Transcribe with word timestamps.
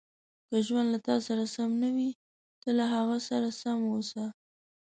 •که 0.49 0.57
ژوند 0.67 0.87
له 0.93 0.99
تا 1.07 1.15
سره 1.27 1.43
سم 1.55 1.69
نه 1.83 1.89
وي، 1.95 2.11
ته 2.61 2.69
له 2.77 2.85
هغه 2.93 3.17
سره 3.29 3.49
سم 3.61 3.79
اوسه. 3.91 4.25